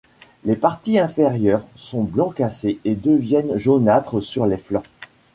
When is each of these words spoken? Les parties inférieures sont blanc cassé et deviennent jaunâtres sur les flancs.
Les 0.45 0.55
parties 0.55 0.97
inférieures 0.97 1.63
sont 1.75 2.01
blanc 2.01 2.31
cassé 2.31 2.79
et 2.85 2.95
deviennent 2.95 3.55
jaunâtres 3.55 4.19
sur 4.19 4.47
les 4.47 4.57
flancs. 4.57 4.81